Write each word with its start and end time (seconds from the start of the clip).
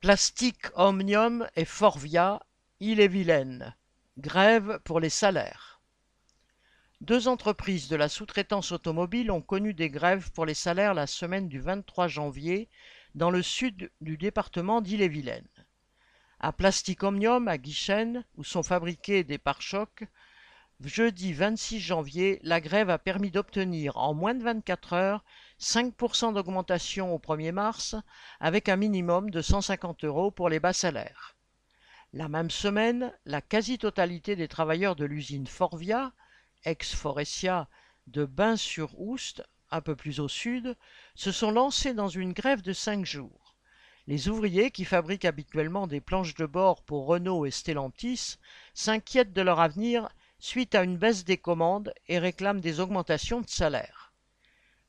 Plastique 0.00 0.64
Omnium 0.76 1.46
et 1.56 1.66
Forvia, 1.66 2.40
Ille-et-Vilaine: 2.80 3.76
grève 4.16 4.80
pour 4.82 4.98
les 4.98 5.10
salaires. 5.10 5.82
Deux 7.02 7.28
entreprises 7.28 7.88
de 7.88 7.96
la 7.96 8.08
sous-traitance 8.08 8.72
automobile 8.72 9.30
ont 9.30 9.42
connu 9.42 9.74
des 9.74 9.90
grèves 9.90 10.32
pour 10.32 10.46
les 10.46 10.54
salaires 10.54 10.94
la 10.94 11.06
semaine 11.06 11.48
du 11.48 11.60
23 11.60 12.08
janvier 12.08 12.70
dans 13.14 13.30
le 13.30 13.42
sud 13.42 13.90
du 14.00 14.16
département 14.16 14.80
d'Ille-et-Vilaine. 14.80 15.46
À 16.38 16.54
Plastique 16.54 17.02
Omnium, 17.02 17.46
à 17.46 17.58
Guichen, 17.58 18.24
où 18.38 18.42
sont 18.42 18.62
fabriqués 18.62 19.22
des 19.22 19.36
pare-chocs, 19.36 20.04
jeudi 20.82 21.32
26 21.32 21.80
janvier, 21.80 22.40
la 22.42 22.60
grève 22.60 22.90
a 22.90 22.98
permis 22.98 23.30
d'obtenir 23.30 23.96
en 23.98 24.14
moins 24.14 24.34
de 24.34 24.42
24 24.42 24.92
heures 24.94 25.24
5% 25.60 26.32
d'augmentation 26.32 27.14
au 27.14 27.18
1er 27.18 27.52
mars, 27.52 27.94
avec 28.40 28.68
un 28.68 28.76
minimum 28.76 29.30
de 29.30 29.42
150 29.42 30.04
euros 30.04 30.30
pour 30.30 30.48
les 30.48 30.58
bas 30.58 30.72
salaires. 30.72 31.36
La 32.14 32.28
même 32.28 32.50
semaine, 32.50 33.12
la 33.26 33.42
quasi-totalité 33.42 34.36
des 34.36 34.48
travailleurs 34.48 34.96
de 34.96 35.04
l'usine 35.04 35.46
Forvia, 35.46 36.12
ex-Forestia 36.64 37.68
de 38.06 38.24
Bain-sur-Oust, 38.24 39.44
un 39.70 39.82
peu 39.82 39.94
plus 39.94 40.18
au 40.18 40.28
sud, 40.28 40.76
se 41.14 41.30
sont 41.30 41.50
lancés 41.50 41.94
dans 41.94 42.08
une 42.08 42.32
grève 42.32 42.62
de 42.62 42.72
cinq 42.72 43.04
jours. 43.04 43.54
Les 44.06 44.28
ouvriers, 44.28 44.70
qui 44.70 44.84
fabriquent 44.84 45.26
habituellement 45.26 45.86
des 45.86 46.00
planches 46.00 46.34
de 46.34 46.46
bord 46.46 46.82
pour 46.82 47.06
Renault 47.06 47.44
et 47.44 47.50
Stellantis, 47.50 48.38
s'inquiètent 48.74 49.32
de 49.34 49.42
leur 49.42 49.60
avenir 49.60 50.08
suite 50.40 50.74
à 50.74 50.82
une 50.82 50.96
baisse 50.96 51.24
des 51.24 51.36
commandes 51.36 51.92
et 52.08 52.18
réclament 52.18 52.60
des 52.60 52.80
augmentations 52.80 53.40
de 53.40 53.48
salaire. 53.48 54.12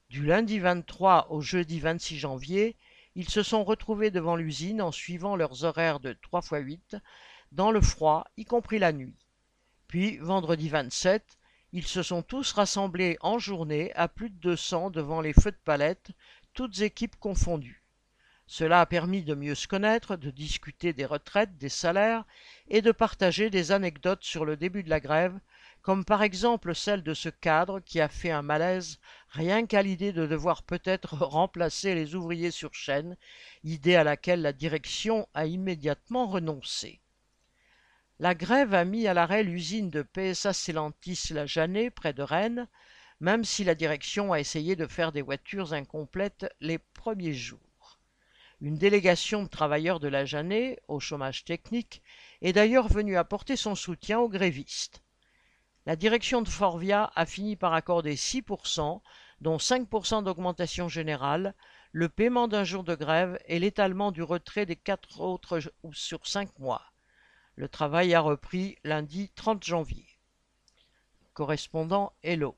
Du 0.09 0.25
lundi 0.25 0.59
23 0.59 1.27
au 1.29 1.41
jeudi 1.41 1.79
26 1.79 2.17
janvier, 2.17 2.77
ils 3.15 3.29
se 3.29 3.43
sont 3.43 3.63
retrouvés 3.63 4.11
devant 4.11 4.35
l'usine 4.35 4.81
en 4.81 4.91
suivant 4.91 5.35
leurs 5.35 5.65
horaires 5.65 5.99
de 5.99 6.13
3 6.21 6.41
x 6.41 6.51
8, 6.51 6.97
dans 7.51 7.71
le 7.71 7.81
froid, 7.81 8.25
y 8.37 8.45
compris 8.45 8.79
la 8.79 8.93
nuit. 8.93 9.15
Puis, 9.87 10.17
vendredi 10.17 10.69
27, 10.69 11.37
ils 11.73 11.87
se 11.87 12.03
sont 12.03 12.23
tous 12.23 12.53
rassemblés 12.53 13.17
en 13.19 13.39
journée 13.39 13.93
à 13.95 14.07
plus 14.07 14.29
de 14.29 14.35
200 14.35 14.89
devant 14.89 15.19
les 15.19 15.33
feux 15.33 15.51
de 15.51 15.59
palette, 15.65 16.11
toutes 16.53 16.81
équipes 16.81 17.17
confondues. 17.17 17.80
Cela 18.53 18.81
a 18.81 18.85
permis 18.85 19.23
de 19.23 19.33
mieux 19.33 19.55
se 19.55 19.65
connaître, 19.65 20.17
de 20.17 20.29
discuter 20.29 20.91
des 20.91 21.05
retraites, 21.05 21.57
des 21.57 21.69
salaires 21.69 22.25
et 22.67 22.81
de 22.81 22.91
partager 22.91 23.49
des 23.49 23.71
anecdotes 23.71 24.25
sur 24.25 24.43
le 24.43 24.57
début 24.57 24.83
de 24.83 24.89
la 24.89 24.99
grève, 24.99 25.39
comme 25.81 26.03
par 26.03 26.21
exemple 26.21 26.75
celle 26.75 27.01
de 27.01 27.13
ce 27.13 27.29
cadre 27.29 27.79
qui 27.79 28.01
a 28.01 28.09
fait 28.09 28.29
un 28.29 28.41
malaise 28.41 28.99
rien 29.29 29.65
qu'à 29.65 29.81
l'idée 29.81 30.11
de 30.11 30.27
devoir 30.27 30.63
peut-être 30.63 31.15
remplacer 31.21 31.95
les 31.95 32.13
ouvriers 32.13 32.51
sur 32.51 32.73
chaîne, 32.73 33.15
idée 33.63 33.95
à 33.95 34.03
laquelle 34.03 34.41
la 34.41 34.51
direction 34.51 35.29
a 35.33 35.45
immédiatement 35.45 36.27
renoncé. 36.27 36.99
La 38.19 38.35
grève 38.35 38.73
a 38.73 38.83
mis 38.83 39.07
à 39.07 39.13
l'arrêt 39.13 39.43
l'usine 39.43 39.89
de 39.89 40.01
PSA 40.01 40.51
Stellantis 40.51 41.29
La 41.29 41.45
Janée, 41.45 41.89
près 41.89 42.11
de 42.11 42.21
Rennes, 42.21 42.67
même 43.21 43.45
si 43.45 43.63
la 43.63 43.75
direction 43.75 44.33
a 44.33 44.41
essayé 44.41 44.75
de 44.75 44.87
faire 44.87 45.13
des 45.13 45.21
voitures 45.21 45.71
incomplètes 45.71 46.53
les 46.59 46.79
premiers 46.79 47.33
jours. 47.33 47.70
Une 48.61 48.75
délégation 48.75 49.41
de 49.41 49.47
travailleurs 49.47 49.99
de 49.99 50.07
la 50.07 50.23
Janée, 50.23 50.77
au 50.87 50.99
chômage 50.99 51.43
technique, 51.43 52.03
est 52.43 52.53
d'ailleurs 52.53 52.87
venue 52.87 53.17
apporter 53.17 53.55
son 53.55 53.73
soutien 53.73 54.19
aux 54.19 54.29
grévistes. 54.29 55.01
La 55.87 55.95
direction 55.95 56.43
de 56.43 56.47
Forvia 56.47 57.11
a 57.15 57.25
fini 57.25 57.55
par 57.55 57.73
accorder 57.73 58.15
6%, 58.15 59.01
dont 59.41 59.57
5% 59.57 60.23
d'augmentation 60.23 60.87
générale, 60.87 61.55
le 61.91 62.07
paiement 62.07 62.47
d'un 62.47 62.63
jour 62.63 62.83
de 62.83 62.93
grève 62.93 63.39
et 63.47 63.57
l'étalement 63.57 64.11
du 64.11 64.21
retrait 64.21 64.67
des 64.67 64.75
quatre 64.75 65.21
autres 65.21 65.59
sur 65.91 66.27
cinq 66.27 66.59
mois. 66.59 66.83
Le 67.55 67.67
travail 67.67 68.13
a 68.13 68.21
repris 68.21 68.77
lundi 68.83 69.29
30 69.29 69.63
janvier. 69.63 70.05
Correspondant 71.33 72.13
Hello. 72.21 72.55